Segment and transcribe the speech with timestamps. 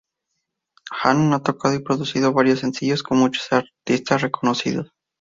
[0.91, 4.87] Hannon ha tocado y producido varios sencillos con muchos artistas reconocidos.